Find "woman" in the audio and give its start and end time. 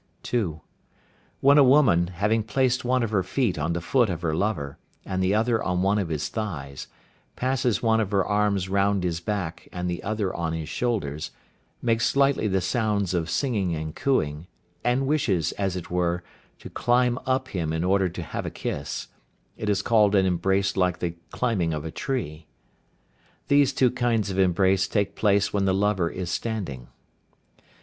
1.63-2.07